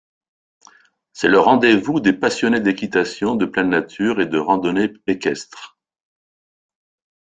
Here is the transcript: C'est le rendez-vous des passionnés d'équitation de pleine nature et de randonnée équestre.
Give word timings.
C'est 1.13 1.27
le 1.27 1.37
rendez-vous 1.39 1.99
des 1.99 2.13
passionnés 2.13 2.59
d'équitation 2.59 3.35
de 3.35 3.45
pleine 3.45 3.69
nature 3.69 4.19
et 4.19 4.25
de 4.25 4.39
randonnée 4.39 4.91
équestre. 5.05 5.77